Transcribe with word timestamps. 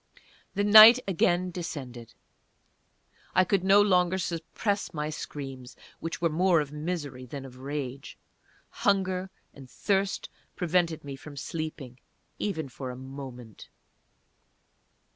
The 0.55 0.63
night 0.63 0.97
again 1.07 1.51
descended. 1.51 2.15
I 3.35 3.43
could 3.43 3.63
no 3.63 3.79
longer 3.83 4.17
suppress 4.17 4.95
my 4.95 5.11
screams, 5.11 5.75
which 5.99 6.19
were 6.19 6.29
more 6.29 6.59
of 6.59 6.71
misery 6.71 7.27
than 7.27 7.45
of 7.45 7.59
rage. 7.59 8.17
Hunger 8.69 9.29
and 9.53 9.69
thirst 9.69 10.27
prevented 10.55 11.03
me 11.03 11.15
from 11.15 11.37
sleeping, 11.37 11.99
even 12.39 12.67
for 12.67 12.89
a 12.89 12.95
moment. 12.95 13.69